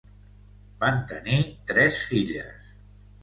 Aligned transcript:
Van 0.83 0.97
tenir 1.11 1.37
tres 1.73 1.99
filles. 2.13 2.73